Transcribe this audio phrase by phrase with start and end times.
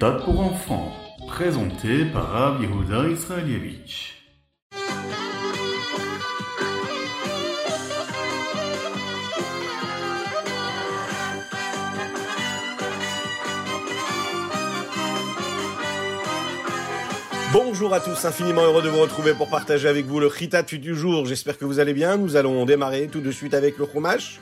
[0.00, 0.92] méthode pour enfants,
[1.28, 4.14] présenté par Rav Yehuda Israelievich.
[17.52, 20.94] Bonjour à tous, infiniment heureux de vous retrouver pour partager avec vous le Chitat du
[20.94, 21.26] jour.
[21.26, 22.16] J'espère que vous allez bien.
[22.16, 24.40] Nous allons démarrer tout de suite avec le Chumash.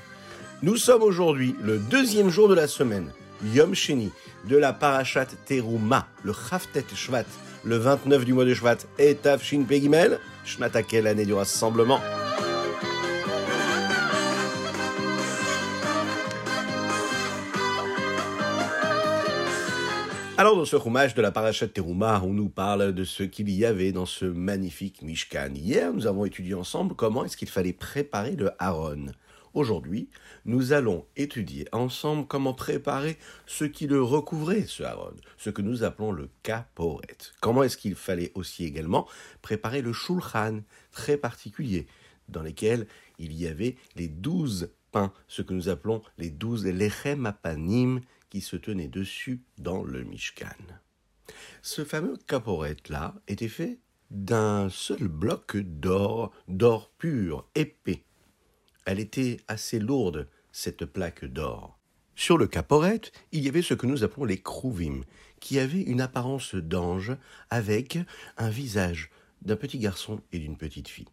[0.62, 3.10] Nous sommes aujourd'hui le deuxième jour de la semaine,
[3.44, 4.10] Yom Sheni,
[4.48, 7.24] de la Parashat Teruma, le Chaftet Shvat,
[7.64, 12.00] le 29 du mois de Shvat, et Tafshin Pegimel, Shnatakel, l'année du rassemblement?
[20.36, 23.64] Alors dans ce chumash de la Parashat Teruma, on nous parle de ce qu'il y
[23.64, 25.50] avait dans ce magnifique Mishkan.
[25.54, 29.06] Hier, nous avons étudié ensemble comment est-ce qu'il fallait préparer le Haron.
[29.54, 30.08] Aujourd'hui,
[30.44, 35.84] nous allons étudier ensemble comment préparer ce qui le recouvrait, ce Haron, ce que nous
[35.84, 37.16] appelons le Kaporet.
[37.40, 39.06] Comment est-ce qu'il fallait aussi également
[39.42, 40.60] préparer le Shulchan,
[40.92, 41.86] très particulier,
[42.28, 42.86] dans lequel
[43.18, 48.40] il y avait les douze pains, ce que nous appelons les douze lechem apanim, qui
[48.40, 50.46] se tenaient dessus dans le Mishkan.
[51.62, 53.78] Ce fameux Kaporet-là était fait
[54.10, 58.04] d'un seul bloc d'or, d'or pur, épais.
[58.88, 61.78] Elle était assez lourde, cette plaque d'or.
[62.16, 65.02] Sur le caporet, il y avait ce que nous appelons les krouvim,
[65.40, 67.14] qui avaient une apparence d'ange
[67.50, 67.98] avec
[68.38, 69.10] un visage
[69.42, 71.10] d'un petit garçon et d'une petite fille.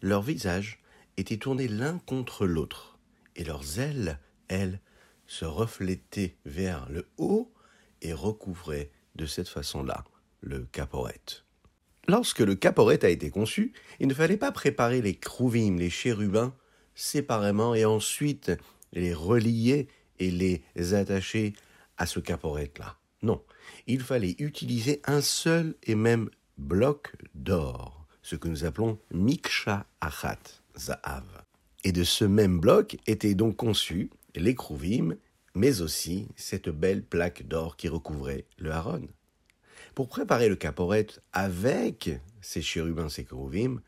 [0.00, 0.78] Leurs visages
[1.18, 2.98] étaient tournés l'un contre l'autre,
[3.36, 4.80] et leurs ailes, elles,
[5.26, 7.52] se reflétaient vers le haut
[8.00, 10.04] et recouvraient de cette façon-là
[10.40, 11.20] le caporet.
[12.06, 16.54] Lorsque le caporet a été conçu, il ne fallait pas préparer les krouvim, les chérubins,
[16.98, 18.50] séparément et ensuite
[18.92, 19.86] les relier
[20.18, 21.54] et les attacher
[21.96, 22.96] à ce caporet-là.
[23.22, 23.42] Non,
[23.86, 30.38] il fallait utiliser un seul et même bloc d'or, ce que nous appelons miksha achat,
[30.76, 31.24] zahav.
[31.84, 34.56] Et de ce même bloc étaient donc conçus les
[35.54, 39.08] mais aussi cette belle plaque d'or qui recouvrait le haron.
[39.94, 43.80] Pour préparer le caporet avec ces chérubins, ces krouvim,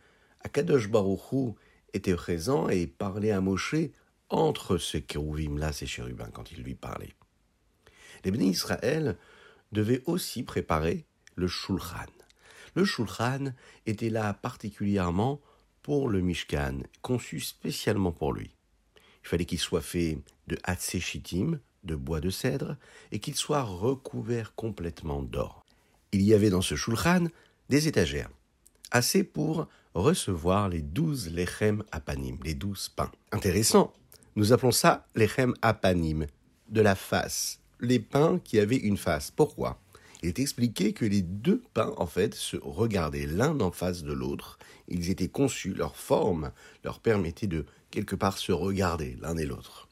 [0.42, 1.56] Akadosh Baruchou
[1.92, 3.74] était présent et parlait à Moshe
[4.28, 7.14] entre ces kérouvim-là, ces chérubins, quand il lui parlait.
[8.24, 9.16] Les bénis Israël
[9.72, 12.06] devaient aussi préparer le shulchan.
[12.74, 13.52] Le shulchan
[13.86, 15.40] était là particulièrement
[15.82, 18.54] pour le Mishkan, conçu spécialement pour lui.
[19.24, 22.76] Il fallait qu'il soit fait de hatséchitim, de bois de cèdre,
[23.10, 25.64] et qu'il soit recouvert complètement d'or.
[26.12, 27.26] Il y avait dans ce shulchan
[27.68, 28.30] des étagères,
[28.90, 33.10] assez pour recevoir les douze lechem apanim, les douze pains.
[33.32, 33.92] Intéressant,
[34.36, 36.26] nous appelons ça lechem apanim,
[36.68, 39.30] de la face, les pains qui avaient une face.
[39.30, 39.80] Pourquoi?
[40.22, 44.12] Il est expliqué que les deux pains, en fait, se regardaient l'un en face de
[44.12, 44.58] l'autre.
[44.88, 46.52] Ils étaient conçus, leur forme
[46.84, 49.88] leur permettait de, quelque part, se regarder l'un et l'autre.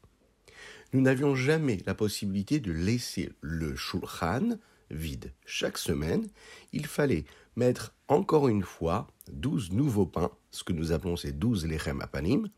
[0.92, 4.58] Nous n'avions jamais la possibilité de laisser le shulchan
[4.90, 5.32] vide.
[5.46, 6.26] Chaque semaine,
[6.72, 7.24] il fallait
[7.58, 12.48] mettre encore une fois douze nouveaux pains, ce que nous appelons ces douze lechem apanim,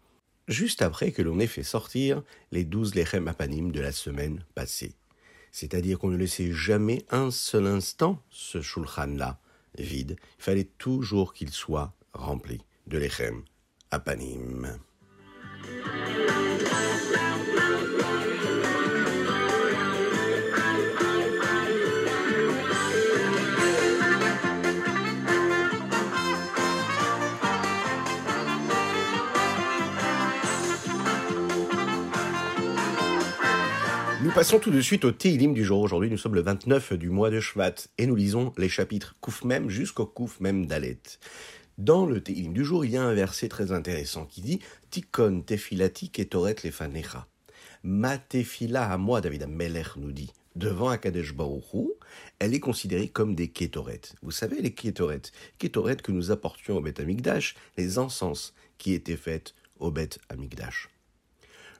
[0.46, 2.22] juste après que l'on ait fait sortir
[2.52, 4.94] les douze lechem apanim de la semaine passée.
[5.52, 9.40] C'est-à-dire qu'on ne laissait jamais un seul instant ce shulchan-là
[9.78, 10.16] vide.
[10.38, 13.42] Il fallait toujours qu'il soit rempli de lechem
[13.90, 14.78] apanim.
[34.30, 35.80] Nous passons tout de suite au Teilim du jour.
[35.80, 39.42] Aujourd'hui, nous sommes le 29 du mois de Shvat et nous lisons les chapitres Kouf
[39.42, 41.00] Mem jusqu'au Kouf Mem Dalet.
[41.78, 44.60] Dans le Teilim du jour, il y a un verset très intéressant qui dit
[44.90, 47.26] Tikon tefilati ketoret lefanecha.
[47.82, 51.94] Ma tefila à moi, David Amelech nous dit, devant Akadesh Baruchou,
[52.38, 54.02] elle est considérée comme des kétoret.
[54.22, 55.22] Vous savez, les kétoret,
[55.58, 60.88] kétoret que nous apportions au Bet Amigdash, les encens qui étaient faits au Bet Amigdash.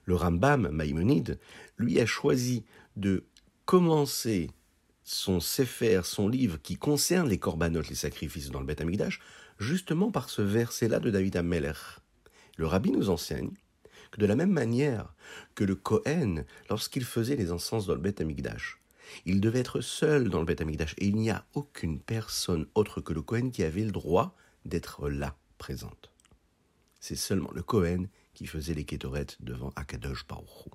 [0.05, 1.39] Le Rambam Maïmonide,
[1.77, 2.63] lui, a choisi
[2.95, 3.25] de
[3.65, 4.49] commencer
[5.03, 9.19] son Sefer, son livre qui concerne les corbanotes, les sacrifices dans le Beth Amikdash,
[9.59, 11.73] justement par ce verset-là de David Ameller.
[12.57, 13.51] Le rabbi nous enseigne
[14.11, 15.13] que de la même manière
[15.55, 18.79] que le Kohen, lorsqu'il faisait les encens dans le Beth Amikdash,
[19.25, 23.01] il devait être seul dans le Beth Amikdash et il n'y a aucune personne autre
[23.01, 26.11] que le Kohen qui avait le droit d'être là, présente.
[26.99, 30.69] C'est seulement le Kohen qui faisait les kétoret devant Akadosh Baruch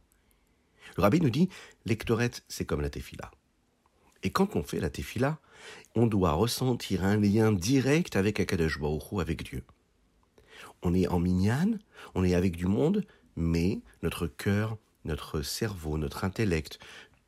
[0.96, 1.48] Le rabbi nous dit,
[1.84, 3.30] les kétoret, c'est comme la tefila.
[4.22, 5.38] Et quand on fait la tefila,
[5.94, 9.62] on doit ressentir un lien direct avec Akadosh Baruch avec Dieu.
[10.82, 11.78] On est en minyan,
[12.14, 13.04] on est avec du monde,
[13.36, 16.78] mais notre cœur, notre cerveau, notre intellect,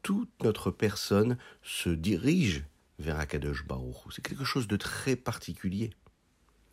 [0.03, 2.65] toute notre personne se dirige
[2.99, 3.97] vers Akadosh Baruch.
[4.11, 5.91] C'est quelque chose de très particulier.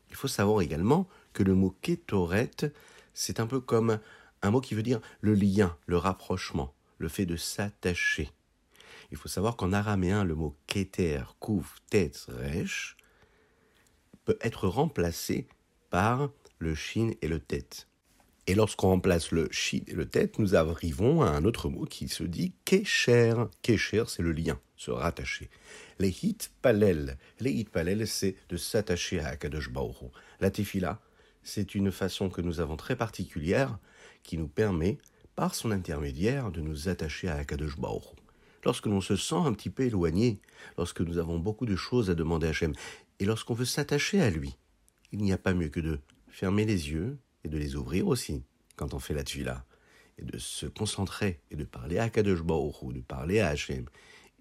[0.10, 2.72] Il faut savoir également que le mot ketoret,
[3.16, 4.00] c'est un peu comme
[4.44, 8.30] un mot qui veut dire le lien, le rapprochement, le fait de s'attacher.
[9.12, 12.98] Il faut savoir qu'en araméen, le mot keter, kouf, tet, resh
[14.26, 15.48] peut être remplacé
[15.90, 16.30] par
[16.60, 17.88] le shin et le tet.
[18.48, 22.08] Et lorsqu'on remplace le shin et le tet, nous arrivons à un autre mot qui
[22.08, 23.34] se dit kesher.
[23.62, 25.50] Kesher, c'est le lien, se rattacher.
[26.00, 27.18] Les hit palel.
[27.40, 31.00] Les hit palel, c'est de s'attacher à Akadosh Baruch La tefila,
[31.46, 33.78] c'est une façon que nous avons très particulière
[34.24, 34.98] qui nous permet,
[35.36, 38.16] par son intermédiaire, de nous attacher à Akadosh Baruch
[38.66, 40.40] lorsque l'on se sent un petit peu éloigné,
[40.78, 42.74] lorsque nous avons beaucoup de choses à demander à Hachem,
[43.20, 44.58] et lorsqu'on veut s'attacher à lui,
[45.12, 48.44] il n'y a pas mieux que de fermer les yeux et de les ouvrir aussi
[48.76, 49.64] quand on fait la tuila,
[50.18, 53.86] et de se concentrer et de parler à Kadosh Baruch de parler à Hachem,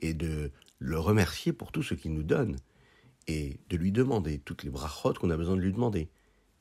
[0.00, 2.56] et de le remercier pour tout ce qu'il nous donne,
[3.28, 6.08] et de lui demander toutes les brachot qu'on a besoin de lui demander,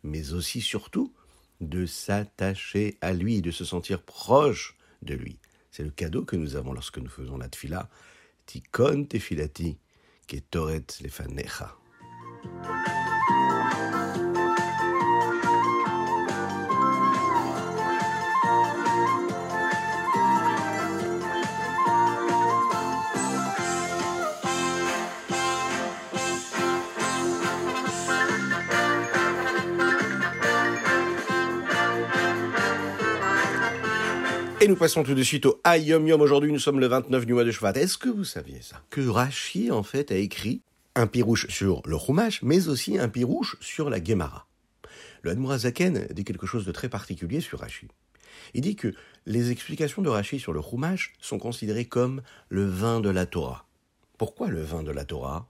[0.04, 1.14] mais aussi surtout
[1.62, 5.40] de s'attacher à lui, de se sentir proche de lui.
[5.72, 7.90] C'est le cadeau que nous avons lorsque nous faisons la tfila.
[8.46, 9.78] Tikon tefilati,
[10.28, 11.76] ketoret lefanecha.
[34.64, 36.22] Et nous passons tout de suite au Ayom Yom.
[36.22, 37.74] Aujourd'hui, nous sommes le 29 du mois de Shvat.
[37.74, 38.82] Est-ce que vous saviez ça?
[38.90, 40.62] Que Rashi, en fait, a écrit
[40.96, 44.48] un pirouche sur le Chumash, mais aussi un pirouche sur la Gemara.
[45.22, 47.90] Le Admurazaken dit quelque chose de très particulier sur Rashi.
[48.54, 48.94] Il dit que
[49.26, 53.66] les explications de Rashi sur le Chumash sont considérées comme le vin de la Torah.
[54.18, 55.46] Pourquoi le vin de la Torah?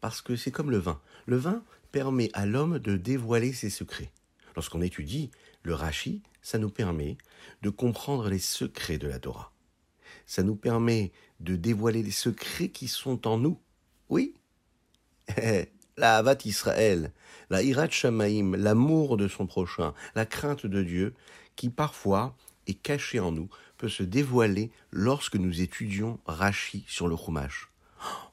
[0.00, 1.02] Parce que c'est comme le vin.
[1.26, 1.62] Le vin
[1.92, 4.10] permet à l'homme de dévoiler ses secrets.
[4.56, 5.30] Lorsqu'on étudie
[5.64, 7.18] le Rashi, ça nous permet
[7.60, 9.52] de comprendre les secrets de la Torah.
[10.24, 13.60] Ça nous permet de dévoiler les secrets qui sont en nous.
[14.08, 14.32] Oui.
[15.98, 17.12] la Havat Israël,
[17.50, 21.14] la Hirat Shamaim, l'amour de son prochain, la crainte de Dieu,
[21.54, 22.34] qui parfois
[22.66, 27.68] est cachée en nous, peut se dévoiler lorsque nous étudions Rashi sur le Chumash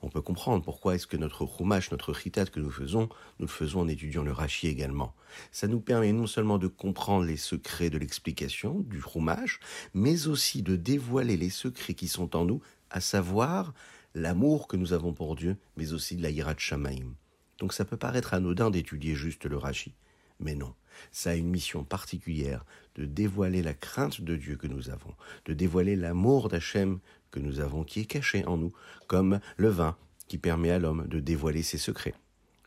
[0.01, 3.09] on peut comprendre pourquoi est-ce que notre chumash, notre chitat que nous faisons,
[3.39, 5.13] nous le faisons en étudiant le rachi également.
[5.51, 9.59] Ça nous permet non seulement de comprendre les secrets de l'explication du chumash,
[9.93, 13.73] mais aussi de dévoiler les secrets qui sont en nous, à savoir
[14.13, 17.13] l'amour que nous avons pour Dieu, mais aussi la hirat shamaim.
[17.59, 19.93] Donc ça peut paraître anodin d'étudier juste le rachi,
[20.39, 20.73] mais non.
[21.11, 22.65] Ça a une mission particulière
[22.95, 25.13] de dévoiler la crainte de Dieu que nous avons,
[25.45, 26.99] de dévoiler l'amour d'Hachem
[27.31, 28.73] que nous avons qui est caché en nous,
[29.07, 29.97] comme le vin
[30.27, 32.15] qui permet à l'homme de dévoiler ses secrets.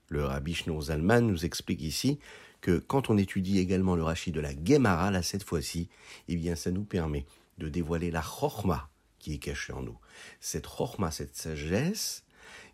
[0.09, 2.19] Le rabbi Shneur nous explique ici
[2.61, 5.89] que quand on étudie également le rachid de la Gemara, là cette fois-ci,
[6.29, 7.27] eh bien ça nous permet
[7.59, 8.89] de dévoiler la chorma
[9.19, 9.99] qui est cachée en nous.
[10.41, 12.25] Cette chorma, cette sagesse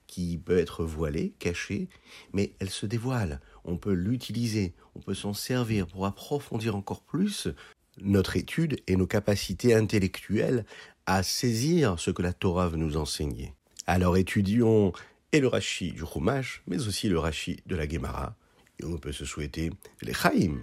[0.07, 1.89] qui peut être voilée, cachée,
[2.33, 3.41] mais elle se dévoile.
[3.65, 7.49] On peut l'utiliser, on peut s'en servir pour approfondir encore plus
[8.01, 10.65] notre étude et nos capacités intellectuelles
[11.07, 13.55] à saisir ce que la Torah veut nous enseigner.
[13.87, 14.93] Alors étudions
[15.33, 18.37] et le Rashi du Chumash, mais aussi le Rashi de la Gemara,
[18.81, 19.71] et on peut se souhaiter
[20.03, 20.61] les Chaim.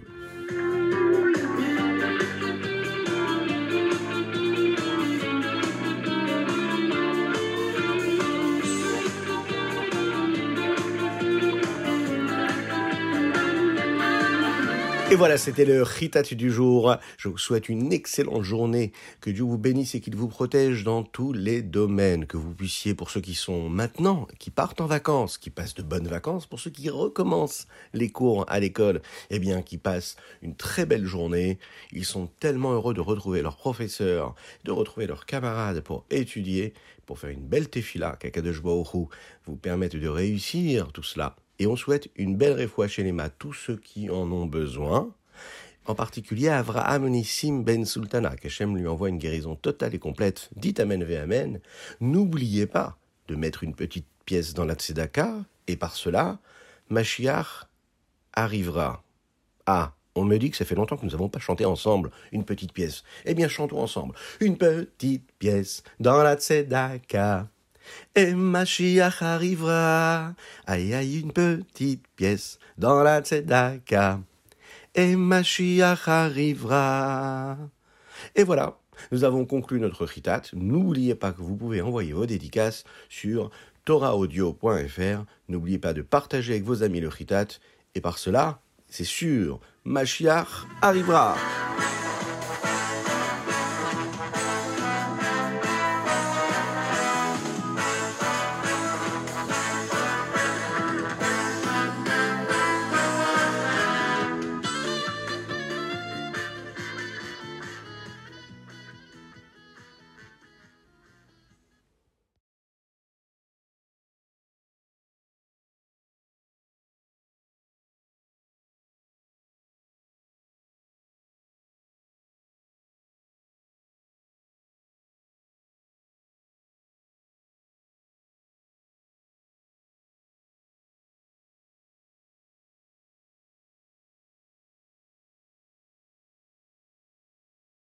[15.12, 16.96] Et voilà, c'était le Ritat du jour.
[17.18, 18.92] Je vous souhaite une excellente journée.
[19.20, 22.24] Que Dieu vous bénisse et qu'il vous protège dans tous les domaines.
[22.24, 25.82] Que vous puissiez, pour ceux qui sont maintenant, qui partent en vacances, qui passent de
[25.82, 30.56] bonnes vacances, pour ceux qui recommencent les cours à l'école, eh bien, qui passent une
[30.56, 31.58] très belle journée.
[31.92, 36.72] Ils sont tellement heureux de retrouver leurs professeurs, de retrouver leurs camarades pour étudier,
[37.04, 42.10] pour faire une belle tefila, qu'Akadosh vous permette de réussir tout cela et on souhaite
[42.16, 45.14] une belle les à tous ceux qui en ont besoin.
[45.86, 50.50] En particulier à Avraham Nissim Ben Sultana, qu'Hachem lui envoie une guérison totale et complète.
[50.56, 51.60] Dites Amen ve Amen.
[52.00, 55.36] N'oubliez pas de mettre une petite pièce dans la tzedaka,
[55.68, 56.40] et par cela,
[56.90, 57.68] Mashiach
[58.32, 59.04] arrivera.
[59.66, 62.44] Ah, on me dit que ça fait longtemps que nous n'avons pas chanté ensemble une
[62.44, 63.04] petite pièce.
[63.24, 64.16] Eh bien, chantons ensemble.
[64.40, 67.51] Une petite pièce dans la tzedaka.
[68.14, 70.34] Et Mashiach arrivera.
[70.66, 74.20] Aïe aïe, une petite pièce dans la tzedaka.
[74.94, 77.56] Et Mashiach arrivera.
[78.34, 78.78] Et voilà,
[79.10, 80.42] nous avons conclu notre chitat.
[80.52, 83.50] N'oubliez pas que vous pouvez envoyer vos dédicaces sur
[83.84, 85.24] torahaudio.fr.
[85.48, 87.46] N'oubliez pas de partager avec vos amis le chitat.
[87.94, 91.36] Et par cela, c'est sûr, Mashiach arrivera.